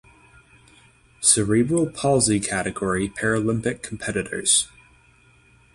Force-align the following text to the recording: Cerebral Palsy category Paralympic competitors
Cerebral 1.19 1.91
Palsy 1.91 2.39
category 2.39 3.07
Paralympic 3.07 3.83
competitors 3.83 4.67